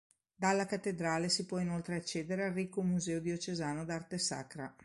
Dalla 0.33 0.65
Cattedrale 0.65 1.29
si 1.29 1.45
può 1.45 1.59
inoltre 1.59 1.95
accedere 1.95 2.45
al 2.45 2.53
ricco 2.53 2.81
"Museo 2.81 3.19
diocesano 3.19 3.85
d'arte 3.85 4.17
sacra". 4.17 4.75